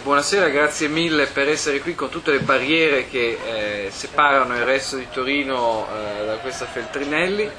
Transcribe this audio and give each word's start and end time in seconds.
buonasera, 0.00 0.48
grazie 0.48 0.88
mille 0.88 1.26
per 1.26 1.48
essere 1.48 1.80
qui 1.80 1.94
con 1.94 2.08
tutte 2.08 2.30
le 2.30 2.40
barriere 2.40 3.08
che 3.08 3.86
eh, 3.86 3.90
separano 3.90 4.54
il 4.54 4.64
resto 4.64 4.96
di 4.96 5.06
Torino 5.10 5.86
eh, 5.86 6.26
da 6.26 6.36
questa 6.36 6.66
Feltrinelli. 6.66 7.50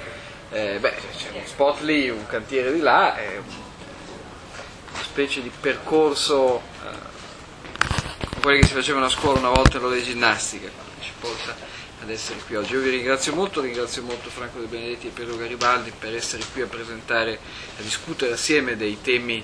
Eh, 0.51 0.77
beh, 0.79 0.93
c'è 1.17 1.29
uno 1.33 1.41
spot 1.45 1.81
lì, 1.81 2.09
un 2.09 2.25
cantiere 2.27 2.71
di 2.71 2.79
là, 2.79 3.15
è 3.15 3.37
una 3.37 5.03
specie 5.03 5.41
di 5.41 5.51
percorso 5.59 6.61
eh, 6.83 8.39
quelli 8.41 8.59
che 8.59 8.67
si 8.67 8.73
facevano 8.73 9.05
a 9.05 9.09
scuola 9.09 9.39
una 9.39 9.49
volta 9.49 9.77
all'ora 9.77 9.95
di 9.95 10.03
ginnastica, 10.03 10.67
che 10.67 11.03
ci 11.03 11.11
porta 11.19 11.55
ad 12.01 12.09
essere 12.09 12.39
qui 12.45 12.55
oggi. 12.55 12.73
Io 12.73 12.81
vi 12.81 12.89
ringrazio 12.89 13.33
molto, 13.33 13.61
ringrazio 13.61 14.01
molto 14.03 14.29
Franco 14.29 14.59
De 14.59 14.67
Benedetti 14.67 15.07
e 15.07 15.09
Piero 15.11 15.35
Garibaldi 15.35 15.91
per 15.97 16.15
essere 16.15 16.43
qui 16.53 16.61
a 16.61 16.67
presentare, 16.67 17.39
a 17.77 17.81
discutere 17.81 18.33
assieme 18.33 18.77
dei 18.77 18.99
temi 19.01 19.43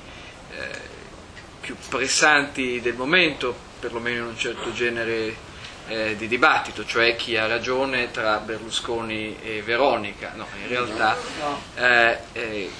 eh, 0.52 0.94
più 1.66 1.76
pressanti 1.90 2.80
del 2.80 2.94
momento, 2.94 3.56
perlomeno 3.80 4.22
in 4.22 4.28
un 4.28 4.38
certo 4.38 4.72
genere 4.72 5.36
eh, 5.88 6.16
di 6.16 6.28
dibattito, 6.28 6.86
cioè 6.86 7.16
chi 7.16 7.38
ha 7.38 7.48
ragione 7.48 8.12
tra 8.12 8.38
Berlusconi 8.38 9.36
e 9.42 9.64
Veronica. 9.64 10.34
No, 10.36 10.46
in 10.62 10.68
realtà 10.68 11.18
eh, 11.76 12.20
eh, 12.34 12.72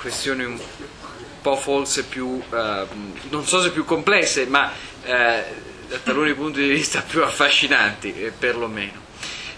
questioni 0.00 0.44
un 0.44 0.58
po' 1.42 1.56
forse 1.56 2.04
più, 2.04 2.42
eh, 2.50 2.86
non 3.28 3.46
so 3.46 3.60
se 3.60 3.70
più 3.70 3.84
complesse, 3.84 4.46
ma 4.46 4.72
eh, 5.04 5.44
da 5.88 5.98
taluni 5.98 6.32
punti 6.32 6.62
di 6.62 6.70
vista 6.70 7.02
più 7.02 7.22
affascinanti, 7.22 8.14
eh, 8.18 8.30
perlomeno, 8.30 8.98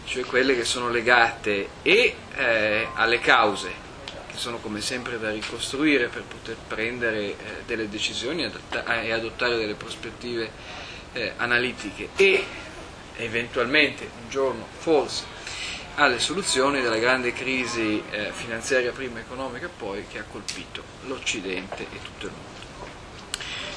cioè 0.04 0.24
quelle 0.24 0.56
che 0.56 0.64
sono 0.64 0.88
legate 0.88 1.68
e 1.82 2.16
alle 2.94 3.20
cause 3.20 3.83
che 4.34 4.40
sono 4.40 4.58
come 4.58 4.80
sempre 4.80 5.18
da 5.18 5.30
ricostruire 5.30 6.08
per 6.08 6.24
poter 6.24 6.56
prendere 6.66 7.20
eh, 7.22 7.36
delle 7.66 7.88
decisioni 7.88 8.42
e 8.42 9.12
adottare 9.12 9.56
delle 9.56 9.74
prospettive 9.74 10.50
eh, 11.12 11.32
analitiche 11.36 12.08
e 12.16 12.44
eventualmente 13.16 14.10
un 14.22 14.28
giorno 14.28 14.66
forse 14.76 15.24
alle 15.94 16.18
soluzioni 16.18 16.82
della 16.82 16.98
grande 16.98 17.32
crisi 17.32 18.02
eh, 18.10 18.32
finanziaria 18.32 18.91
prima, 18.91 19.20
economica 19.20 19.68
poi 19.68 20.04
che 20.08 20.18
ha 20.18 20.24
colpito 20.24 20.82
l'Occidente 21.06 21.84
e 21.84 22.02
tutto 22.02 22.26
il 22.26 22.32
mondo. 22.32 22.52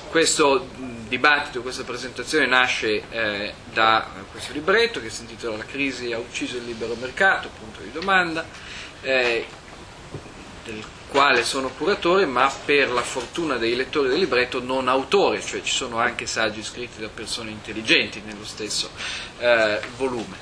Questo 0.10 0.68
dibattito, 1.08 1.62
questa 1.62 1.84
presentazione 1.84 2.48
nasce 2.48 3.04
eh, 3.12 3.54
da 3.72 4.08
questo 4.32 4.54
libretto 4.54 5.00
che 5.00 5.12
si 5.12 5.22
intitola 5.22 5.58
La 5.58 5.66
crisi 5.66 6.12
ha 6.12 6.18
ucciso 6.18 6.58
il 6.58 6.66
libero 6.66 6.96
mercato, 6.96 7.50
punto 7.60 7.82
di 7.82 7.92
domanda, 7.92 8.44
eh, 9.02 9.46
del 10.68 10.84
quale 11.08 11.44
sono 11.44 11.70
curatore, 11.70 12.26
ma 12.26 12.52
per 12.66 12.92
la 12.92 13.02
fortuna 13.02 13.56
dei 13.56 13.76
lettori 13.76 14.10
del 14.10 14.20
libretto 14.20 14.62
non 14.62 14.90
autore, 14.90 15.42
cioè 15.42 15.62
ci 15.62 15.74
sono 15.74 15.98
anche 15.98 16.28
saggi 16.28 16.62
scritti 16.62 17.00
da 17.00 17.08
persone 17.08 17.50
intelligenti 17.50 18.22
nello 18.26 18.46
stesso 18.46 18.90
eh, 19.40 19.80
volume. 19.96 20.36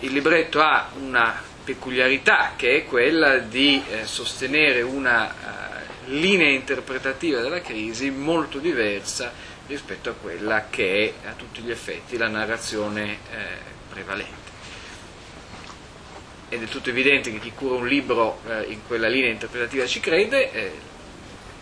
Il 0.00 0.12
libretto 0.12 0.60
ha 0.60 0.90
una 0.98 1.40
peculiarità 1.62 2.54
che 2.56 2.78
è 2.78 2.84
quella 2.84 3.38
di 3.38 3.80
eh, 3.88 4.06
sostenere 4.06 4.80
una 4.80 5.26
uh, 5.26 6.10
linea 6.10 6.48
interpretativa 6.48 7.40
della 7.42 7.60
crisi 7.60 8.10
molto 8.10 8.58
diversa 8.58 9.30
rispetto 9.66 10.08
a 10.10 10.14
quella 10.14 10.66
che 10.70 11.14
è 11.22 11.28
a 11.28 11.32
tutti 11.32 11.60
gli 11.60 11.70
effetti 11.70 12.16
la 12.16 12.28
narrazione 12.28 13.18
eh, 13.30 13.46
prevalente 13.90 14.40
ed 16.50 16.62
è 16.62 16.66
tutto 16.66 16.90
evidente 16.90 17.32
che 17.32 17.38
chi 17.38 17.52
cura 17.54 17.76
un 17.76 17.86
libro 17.86 18.40
eh, 18.46 18.64
in 18.64 18.80
quella 18.86 19.08
linea 19.08 19.30
interpretativa 19.30 19.86
ci 19.86 20.00
crede, 20.00 20.52
eh, 20.52 20.72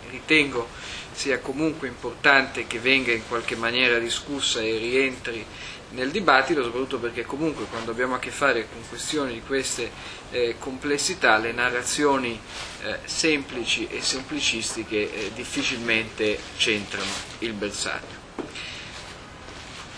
ritengo 0.09 0.67
sia 1.11 1.39
comunque 1.39 1.87
importante 1.87 2.67
che 2.67 2.79
venga 2.79 3.11
in 3.11 3.27
qualche 3.27 3.55
maniera 3.55 3.99
discussa 3.99 4.61
e 4.61 4.77
rientri 4.77 5.45
nel 5.91 6.11
dibattito, 6.11 6.63
soprattutto 6.63 6.99
perché 6.99 7.23
comunque 7.23 7.65
quando 7.65 7.91
abbiamo 7.91 8.15
a 8.15 8.19
che 8.19 8.31
fare 8.31 8.67
con 8.71 8.81
questioni 8.87 9.33
di 9.33 9.41
queste 9.41 9.91
eh, 10.31 10.55
complessità, 10.59 11.37
le 11.37 11.51
narrazioni 11.51 12.39
eh, 12.83 12.99
semplici 13.05 13.87
e 13.87 14.01
semplicistiche 14.01 15.13
eh, 15.13 15.31
difficilmente 15.33 16.39
centrano 16.57 17.11
il 17.39 17.53
bersaglio. 17.53 18.18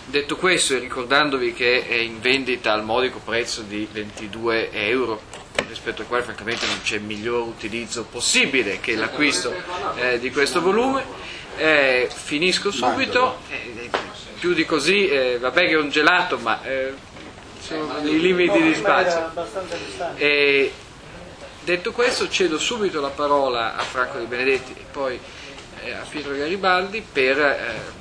Detto 0.04 0.36
questo 0.36 0.74
e 0.74 0.78
ricordandovi 0.78 1.54
che 1.54 1.86
è 1.86 1.94
in 1.94 2.20
vendita 2.20 2.72
al 2.72 2.84
modico 2.84 3.20
prezzo 3.24 3.62
di 3.62 3.88
22 3.90 4.70
euro, 4.72 5.22
rispetto 5.68 6.02
al 6.02 6.08
quale 6.08 6.24
francamente 6.24 6.66
non 6.66 6.82
c'è 6.82 6.98
miglior 6.98 7.46
utilizzo 7.46 8.04
possibile 8.04 8.80
che 8.80 8.94
l'acquisto 8.96 9.54
eh, 9.94 10.18
di 10.18 10.30
questo 10.30 10.60
volume, 10.60 11.04
eh, 11.56 12.10
finisco 12.12 12.70
subito, 12.70 13.38
eh, 13.48 13.90
più 14.38 14.52
di 14.52 14.64
così, 14.64 15.08
eh, 15.08 15.38
vabbè 15.38 15.66
che 15.66 15.72
è 15.72 15.78
un 15.78 15.88
gelato, 15.88 16.36
ma 16.36 16.62
eh, 16.62 16.92
sono 17.60 17.98
i 18.02 18.20
limiti 18.20 18.60
di 18.60 18.74
spazio. 18.74 19.30
detto 21.64 21.92
questo 21.92 22.28
cedo 22.28 22.58
subito 22.58 23.00
la 23.00 23.10
parola 23.10 23.76
a 23.76 23.82
Franco 23.82 24.18
Di 24.18 24.26
Benedetti 24.26 24.72
e 24.72 24.84
poi 24.90 25.18
eh, 25.84 25.92
a 25.92 26.04
Pietro 26.08 26.34
Garibaldi 26.34 27.00
per 27.00 28.00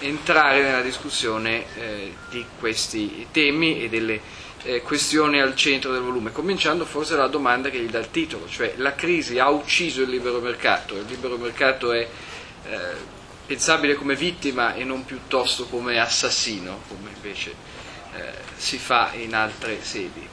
entrare 0.00 0.62
nella 0.62 0.82
discussione 0.82 1.64
eh, 1.76 2.14
di 2.30 2.44
questi 2.58 3.28
temi 3.30 3.82
e 3.82 3.88
delle 3.88 4.20
eh, 4.62 4.82
questioni 4.82 5.40
al 5.40 5.54
centro 5.54 5.92
del 5.92 6.02
volume, 6.02 6.32
cominciando 6.32 6.84
forse 6.84 7.14
dalla 7.14 7.28
domanda 7.28 7.70
che 7.70 7.78
gli 7.78 7.88
dà 7.88 7.98
il 7.98 8.10
titolo, 8.10 8.48
cioè 8.48 8.74
la 8.76 8.94
crisi 8.94 9.38
ha 9.38 9.48
ucciso 9.48 10.02
il 10.02 10.10
libero 10.10 10.40
mercato, 10.40 10.96
il 10.96 11.06
libero 11.06 11.36
mercato 11.36 11.92
è 11.92 12.08
eh, 12.68 12.78
pensabile 13.46 13.94
come 13.94 14.16
vittima 14.16 14.74
e 14.74 14.84
non 14.84 15.04
piuttosto 15.04 15.66
come 15.66 15.98
assassino, 15.98 16.82
come 16.88 17.10
invece 17.14 17.54
eh, 18.14 18.32
si 18.56 18.78
fa 18.78 19.12
in 19.14 19.34
altre 19.34 19.78
sedi. 19.82 20.28